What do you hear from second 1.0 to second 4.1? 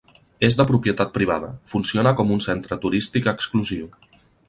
privada, funciona com un centre turístic exclusiu.